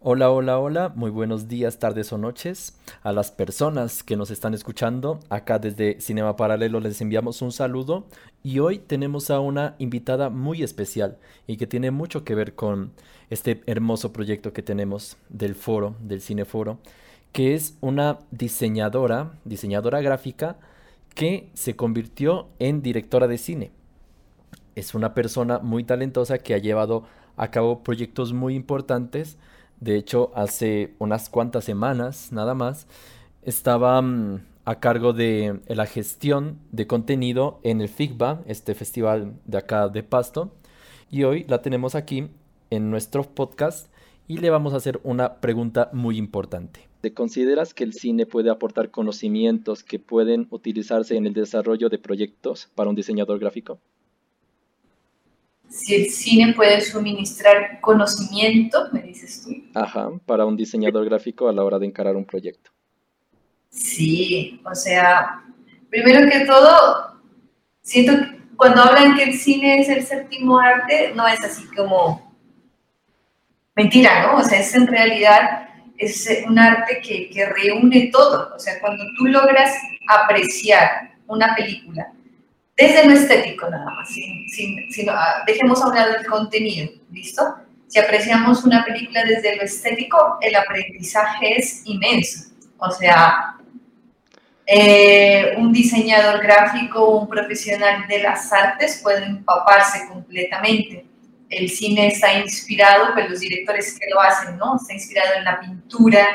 Hola, 0.00 0.30
hola, 0.30 0.60
hola, 0.60 0.92
muy 0.94 1.10
buenos 1.10 1.48
días, 1.48 1.80
tardes 1.80 2.12
o 2.12 2.18
noches. 2.18 2.78
A 3.02 3.10
las 3.10 3.32
personas 3.32 4.04
que 4.04 4.16
nos 4.16 4.30
están 4.30 4.54
escuchando, 4.54 5.18
acá 5.28 5.58
desde 5.58 6.00
Cinema 6.00 6.36
Paralelo 6.36 6.78
les 6.78 7.00
enviamos 7.00 7.42
un 7.42 7.50
saludo 7.50 8.06
y 8.44 8.60
hoy 8.60 8.78
tenemos 8.78 9.28
a 9.28 9.40
una 9.40 9.74
invitada 9.78 10.30
muy 10.30 10.62
especial 10.62 11.18
y 11.48 11.56
que 11.56 11.66
tiene 11.66 11.90
mucho 11.90 12.22
que 12.22 12.36
ver 12.36 12.54
con 12.54 12.92
este 13.28 13.60
hermoso 13.66 14.12
proyecto 14.12 14.52
que 14.52 14.62
tenemos 14.62 15.16
del 15.30 15.56
foro, 15.56 15.96
del 16.00 16.20
cineforo, 16.20 16.78
que 17.32 17.54
es 17.54 17.76
una 17.80 18.20
diseñadora, 18.30 19.32
diseñadora 19.44 20.00
gráfica 20.00 20.58
que 21.16 21.50
se 21.54 21.74
convirtió 21.74 22.46
en 22.60 22.82
directora 22.82 23.26
de 23.26 23.38
cine. 23.38 23.72
Es 24.76 24.94
una 24.94 25.12
persona 25.12 25.58
muy 25.58 25.82
talentosa 25.82 26.38
que 26.38 26.54
ha 26.54 26.58
llevado 26.58 27.02
a 27.36 27.50
cabo 27.50 27.82
proyectos 27.82 28.32
muy 28.32 28.54
importantes 28.54 29.38
de 29.80 29.96
hecho, 29.96 30.32
hace 30.34 30.94
unas 30.98 31.28
cuantas 31.28 31.64
semanas, 31.64 32.32
nada 32.32 32.54
más, 32.54 32.86
estaba 33.42 34.00
mm, 34.02 34.40
a 34.64 34.80
cargo 34.80 35.12
de 35.12 35.60
la 35.68 35.86
gestión 35.86 36.58
de 36.72 36.86
contenido 36.86 37.60
en 37.62 37.80
el 37.80 37.88
FIGBA, 37.88 38.42
este 38.46 38.74
festival 38.74 39.34
de 39.44 39.58
acá 39.58 39.88
de 39.88 40.02
Pasto. 40.02 40.52
Y 41.10 41.22
hoy 41.22 41.44
la 41.48 41.62
tenemos 41.62 41.94
aquí 41.94 42.28
en 42.70 42.90
nuestro 42.90 43.22
podcast 43.22 43.88
y 44.26 44.38
le 44.38 44.50
vamos 44.50 44.74
a 44.74 44.78
hacer 44.78 45.00
una 45.04 45.40
pregunta 45.40 45.90
muy 45.92 46.18
importante. 46.18 46.80
¿Te 47.00 47.14
consideras 47.14 47.72
que 47.72 47.84
el 47.84 47.94
cine 47.94 48.26
puede 48.26 48.50
aportar 48.50 48.90
conocimientos 48.90 49.84
que 49.84 50.00
pueden 50.00 50.48
utilizarse 50.50 51.16
en 51.16 51.26
el 51.26 51.32
desarrollo 51.32 51.88
de 51.88 51.98
proyectos 51.98 52.68
para 52.74 52.90
un 52.90 52.96
diseñador 52.96 53.38
gráfico? 53.38 53.78
si 55.68 55.94
el 55.94 56.10
cine 56.10 56.54
puede 56.54 56.80
suministrar 56.80 57.80
conocimiento, 57.80 58.88
me 58.92 59.02
dices 59.02 59.42
tú. 59.44 59.54
Ajá, 59.82 60.10
para 60.26 60.44
un 60.44 60.56
diseñador 60.56 61.04
gráfico 61.04 61.48
a 61.48 61.52
la 61.52 61.64
hora 61.64 61.78
de 61.78 61.86
encarar 61.86 62.16
un 62.16 62.24
proyecto. 62.24 62.70
Sí, 63.70 64.60
o 64.64 64.74
sea, 64.74 65.44
primero 65.90 66.28
que 66.30 66.44
todo, 66.46 67.20
siento 67.82 68.12
que 68.12 68.38
cuando 68.56 68.82
hablan 68.82 69.16
que 69.16 69.24
el 69.24 69.34
cine 69.34 69.80
es 69.80 69.88
el 69.88 70.04
séptimo 70.04 70.58
arte, 70.58 71.12
no 71.14 71.26
es 71.28 71.42
así 71.44 71.64
como 71.76 72.34
mentira, 73.76 74.26
¿no? 74.26 74.38
O 74.38 74.42
sea, 74.42 74.58
es 74.60 74.74
en 74.74 74.86
realidad 74.86 75.68
es 75.96 76.28
un 76.46 76.58
arte 76.58 77.00
que, 77.00 77.28
que 77.30 77.46
reúne 77.46 78.10
todo. 78.12 78.54
O 78.54 78.58
sea, 78.58 78.80
cuando 78.80 79.04
tú 79.16 79.26
logras 79.26 79.74
apreciar 80.08 81.12
una 81.26 81.54
película 81.54 82.12
desde 82.78 83.06
lo 83.06 83.12
estético 83.12 83.68
nada 83.68 83.84
más, 83.84 84.08
sin, 84.08 85.10
ah, 85.10 85.42
dejemos 85.46 85.82
hablar 85.82 86.12
del 86.12 86.26
contenido, 86.26 86.88
¿listo? 87.10 87.42
Si 87.88 87.98
apreciamos 87.98 88.64
una 88.64 88.84
película 88.84 89.24
desde 89.24 89.56
lo 89.56 89.62
estético, 89.62 90.38
el 90.42 90.54
aprendizaje 90.54 91.58
es 91.58 91.82
inmenso. 91.86 92.50
O 92.76 92.90
sea, 92.90 93.56
eh, 94.66 95.54
un 95.56 95.72
diseñador 95.72 96.42
gráfico, 96.42 97.18
un 97.18 97.26
profesional 97.26 98.06
de 98.06 98.22
las 98.22 98.52
artes 98.52 99.00
puede 99.02 99.24
empaparse 99.24 100.06
completamente. 100.06 101.06
El 101.48 101.70
cine 101.70 102.08
está 102.08 102.38
inspirado, 102.38 103.14
pues 103.14 103.30
los 103.30 103.40
directores 103.40 103.98
que 103.98 104.10
lo 104.10 104.20
hacen, 104.20 104.58
¿no? 104.58 104.76
Está 104.76 104.92
inspirado 104.92 105.36
en 105.38 105.44
la 105.44 105.58
pintura, 105.58 106.26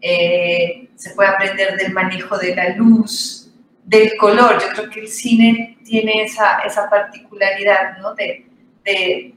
eh, 0.00 0.88
se 0.96 1.10
puede 1.10 1.28
aprender 1.28 1.76
del 1.76 1.92
manejo 1.92 2.36
de 2.36 2.56
la 2.56 2.70
luz, 2.70 3.52
del 3.84 4.16
color. 4.16 4.60
Yo 4.60 4.68
creo 4.72 4.90
que 4.90 5.00
el 5.02 5.08
cine 5.08 5.78
tiene 5.84 6.24
esa, 6.24 6.58
esa 6.66 6.90
particularidad, 6.90 7.98
¿no? 7.98 8.14
De, 8.16 8.46
de, 8.84 9.34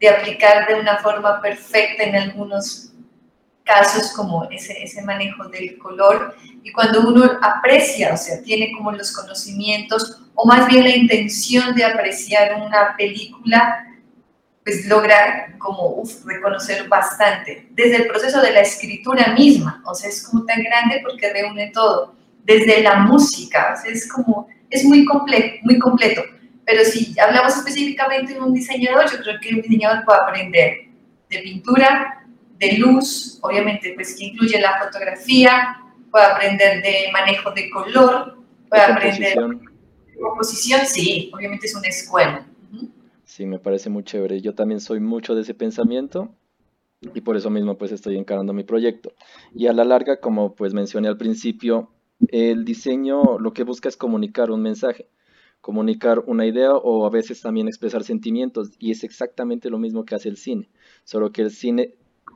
de, 0.00 0.08
aplicar 0.08 0.66
de 0.66 0.74
una 0.74 0.98
forma 0.98 1.40
perfecta 1.40 2.02
en 2.02 2.16
algunos 2.16 2.92
casos 3.64 4.12
como 4.12 4.44
ese, 4.50 4.82
ese 4.82 5.02
manejo 5.02 5.48
del 5.48 5.78
color. 5.78 6.36
Y 6.62 6.72
cuando 6.72 7.00
uno 7.00 7.30
aprecia, 7.40 8.12
o 8.14 8.16
sea, 8.16 8.42
tiene 8.42 8.72
como 8.76 8.92
los 8.92 9.12
conocimientos 9.12 10.20
o 10.34 10.46
más 10.46 10.66
bien 10.66 10.84
la 10.84 10.96
intención 10.96 11.74
de 11.74 11.84
apreciar 11.84 12.60
una 12.60 12.94
película, 12.96 13.86
pues 14.64 14.86
logra 14.86 15.54
como 15.58 16.02
reconocer 16.24 16.88
bastante. 16.88 17.68
Desde 17.70 17.96
el 17.96 18.06
proceso 18.06 18.40
de 18.40 18.52
la 18.52 18.60
escritura 18.60 19.32
misma, 19.34 19.82
o 19.86 19.94
sea, 19.94 20.08
es 20.08 20.26
como 20.26 20.44
tan 20.44 20.62
grande 20.62 21.00
porque 21.02 21.32
reúne 21.32 21.70
todo 21.72 22.14
desde 22.44 22.82
la 22.82 22.96
música, 22.96 23.74
es 23.86 24.10
como, 24.10 24.48
es 24.70 24.84
muy 24.84 25.04
completo, 25.04 25.56
muy 25.62 25.78
completo. 25.78 26.22
Pero 26.66 26.84
si 26.84 27.18
hablamos 27.18 27.56
específicamente 27.56 28.34
de 28.34 28.40
un 28.40 28.54
diseñador, 28.54 29.10
yo 29.10 29.18
creo 29.18 29.40
que 29.40 29.54
un 29.54 29.62
diseñador 29.62 30.04
puede 30.04 30.18
aprender 30.20 30.76
de 31.28 31.38
pintura, 31.40 32.26
de 32.58 32.78
luz, 32.78 33.38
obviamente 33.42 33.92
pues 33.94 34.16
que 34.16 34.26
incluye 34.26 34.60
la 34.60 34.78
fotografía, 34.78 35.76
puede 36.10 36.24
aprender 36.24 36.82
de 36.82 37.10
manejo 37.12 37.50
de 37.50 37.68
color, 37.70 38.38
puede 38.68 38.82
aprender 38.82 39.36
de 39.36 40.20
composición, 40.20 40.80
sí, 40.86 41.30
obviamente 41.34 41.66
es 41.66 41.74
una 41.74 41.88
escuela. 41.88 42.46
Sí, 43.24 43.46
me 43.46 43.58
parece 43.58 43.90
muy 43.90 44.04
chévere. 44.04 44.40
Yo 44.40 44.54
también 44.54 44.80
soy 44.80 45.00
mucho 45.00 45.34
de 45.34 45.42
ese 45.42 45.54
pensamiento 45.54 46.32
y 47.14 47.20
por 47.20 47.36
eso 47.36 47.50
mismo 47.50 47.76
pues 47.76 47.90
estoy 47.90 48.16
encarando 48.16 48.52
mi 48.52 48.62
proyecto. 48.62 49.12
Y 49.54 49.66
a 49.66 49.72
la 49.72 49.84
larga, 49.84 50.20
como 50.20 50.54
pues 50.54 50.72
mencioné 50.72 51.08
al 51.08 51.16
principio, 51.16 51.90
el 52.28 52.64
diseño 52.64 53.38
lo 53.38 53.52
que 53.52 53.64
busca 53.64 53.88
es 53.88 53.96
comunicar 53.96 54.50
un 54.50 54.62
mensaje, 54.62 55.08
comunicar 55.64 56.22
una 56.26 56.44
idea 56.44 56.72
o 56.74 57.06
a 57.06 57.10
veces 57.10 57.40
también 57.40 57.68
expresar 57.68 58.04
sentimientos 58.04 58.72
y 58.78 58.90
es 58.90 59.02
exactamente 59.02 59.70
lo 59.70 59.78
mismo 59.78 60.04
que 60.04 60.14
hace 60.14 60.28
el 60.28 60.36
cine, 60.36 60.68
solo 61.04 61.32
que 61.32 61.40
el 61.40 61.50
cine 61.50 61.94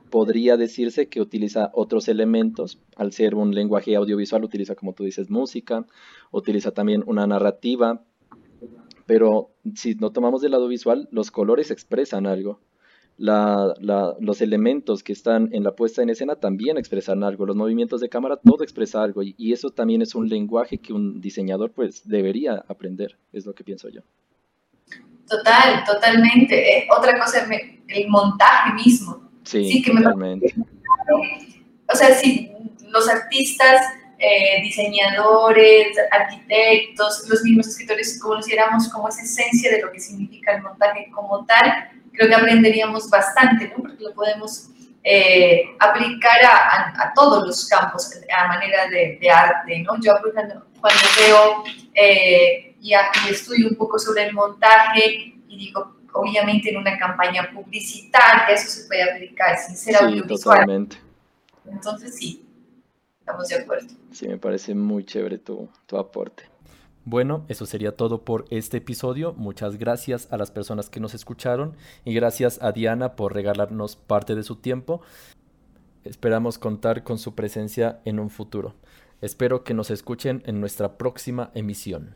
podría 0.09 0.57
decirse 0.57 1.09
que 1.09 1.21
utiliza 1.21 1.69
otros 1.75 2.07
elementos, 2.07 2.81
al 2.95 3.11
ser 3.11 3.35
un 3.35 3.53
lenguaje 3.53 3.95
audiovisual 3.95 4.43
utiliza 4.43 4.73
como 4.73 4.93
tú 4.93 5.03
dices 5.03 5.29
música, 5.29 5.85
utiliza 6.31 6.71
también 6.71 7.03
una 7.05 7.27
narrativa, 7.27 8.03
pero 9.05 9.51
si 9.75 9.93
no 9.93 10.11
tomamos 10.11 10.41
del 10.41 10.53
lado 10.53 10.67
visual, 10.67 11.07
los 11.11 11.29
colores 11.29 11.69
expresan 11.69 12.25
algo 12.25 12.59
la, 13.19 13.75
los 14.19 14.41
elementos 14.41 15.03
que 15.03 15.11
están 15.11 15.49
en 15.51 15.63
la 15.63 15.75
puesta 15.75 16.01
en 16.01 16.09
escena 16.09 16.35
también 16.35 16.77
expresan 16.77 17.23
algo, 17.23 17.45
los 17.45 17.55
movimientos 17.55 17.99
de 17.99 18.07
cámara, 18.07 18.37
todo 18.37 18.63
expresa 18.63 19.03
algo 19.03 19.21
y, 19.23 19.51
eso 19.51 19.71
también 19.71 20.01
es 20.01 20.15
un 20.15 20.29
lenguaje 20.29 20.77
que 20.77 20.93
un 20.93 21.19
diseñador 21.19 21.71
pues 21.71 22.07
debería 22.07 22.63
aprender, 22.69 23.17
es 23.33 23.45
lo 23.45 23.53
que 23.53 23.63
pienso 23.63 23.89
yo. 23.89 24.01
Total, 25.27 25.83
totalmente. 25.85 26.87
Otra 26.97 27.19
cosa, 27.19 27.45
el 27.87 28.07
montaje 28.07 28.73
mismo. 28.73 29.29
Sí, 29.43 29.83
totalmente. 29.83 30.55
o 31.91 31.95
sea, 31.95 32.13
si 32.13 32.51
los 32.89 33.09
artistas, 33.09 33.81
eh, 34.17 34.61
diseñadores, 34.63 35.87
arquitectos, 36.11 37.27
los 37.29 37.43
mismos 37.43 37.67
escritores 37.67 38.19
conociéramos 38.21 38.87
como 38.89 39.09
esa 39.09 39.23
esencia 39.23 39.71
de 39.71 39.81
lo 39.81 39.91
que 39.91 39.99
significa 39.99 40.55
el 40.55 40.61
montaje 40.61 41.09
como 41.13 41.45
tal, 41.45 41.89
creo 42.19 42.29
que 42.29 42.35
aprenderíamos 42.35 43.09
bastante, 43.09 43.69
¿no? 43.69 43.75
Porque 43.81 44.03
lo 44.03 44.13
podemos 44.13 44.71
eh, 45.03 45.63
aplicar 45.79 46.43
a, 46.43 47.03
a, 47.03 47.13
todos 47.13 47.47
los 47.47 47.65
campos 47.65 48.11
a 48.37 48.47
manera 48.49 48.89
de, 48.89 49.17
de 49.21 49.29
arte, 49.29 49.79
¿no? 49.79 49.93
Yo 50.01 50.15
cuando, 50.33 50.65
cuando 50.81 51.01
veo 51.17 51.63
eh, 51.93 52.75
y, 52.81 52.91
y, 52.91 53.29
estudio 53.29 53.69
un 53.69 53.75
poco 53.75 53.97
sobre 53.97 54.25
el 54.25 54.33
montaje 54.33 55.33
y 55.47 55.57
digo, 55.57 55.95
obviamente 56.11 56.69
en 56.69 56.77
una 56.77 56.97
campaña 56.97 57.49
publicitaria 57.53 58.47
eso 58.49 58.67
se 58.67 58.87
puede 58.87 59.03
aplicar 59.03 59.57
sin 59.57 59.77
ser 59.77 59.95
sí, 59.95 60.03
audiovisual. 60.03 60.59
Totalmente. 60.59 60.97
Entonces 61.71 62.17
sí, 62.17 62.45
estamos 63.21 63.47
de 63.47 63.55
acuerdo. 63.55 63.87
Sí, 64.11 64.27
me 64.27 64.37
parece 64.37 64.75
muy 64.75 65.05
chévere 65.05 65.37
tu, 65.37 65.69
tu 65.85 65.97
aporte. 65.97 66.43
Bueno, 67.05 67.45
eso 67.47 67.65
sería 67.65 67.95
todo 67.95 68.23
por 68.23 68.45
este 68.49 68.77
episodio. 68.77 69.33
Muchas 69.33 69.77
gracias 69.77 70.27
a 70.31 70.37
las 70.37 70.51
personas 70.51 70.89
que 70.89 70.99
nos 70.99 71.13
escucharon 71.13 71.75
y 72.05 72.13
gracias 72.13 72.61
a 72.61 72.71
Diana 72.71 73.15
por 73.15 73.33
regalarnos 73.33 73.95
parte 73.95 74.35
de 74.35 74.43
su 74.43 74.57
tiempo. 74.57 75.01
Esperamos 76.03 76.57
contar 76.57 77.03
con 77.03 77.17
su 77.17 77.35
presencia 77.35 77.99
en 78.05 78.19
un 78.19 78.29
futuro. 78.29 78.75
Espero 79.21 79.63
que 79.63 79.73
nos 79.73 79.91
escuchen 79.91 80.43
en 80.45 80.59
nuestra 80.59 80.97
próxima 80.97 81.51
emisión. 81.53 82.15